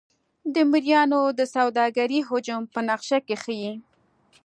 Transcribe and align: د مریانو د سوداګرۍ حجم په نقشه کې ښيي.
د 0.53 0.55
مریانو 0.71 1.21
د 1.39 1.41
سوداګرۍ 1.55 2.19
حجم 2.29 2.61
په 2.73 2.79
نقشه 2.89 3.19
کې 3.27 3.35
ښيي. 3.43 3.73